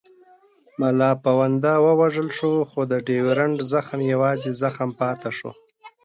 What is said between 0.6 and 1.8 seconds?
ملا پونده